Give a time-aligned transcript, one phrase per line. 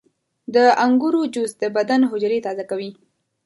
[0.55, 2.91] •د انګورو جوس د بدن حجرې تازه کوي.